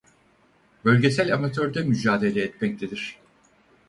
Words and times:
Bölgesel 0.85 1.33
Amatör'de 1.33 1.81
mücadele 1.83 2.41
etmektedir. 2.41 3.19